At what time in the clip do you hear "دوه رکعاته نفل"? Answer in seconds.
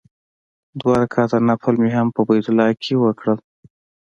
0.79-1.75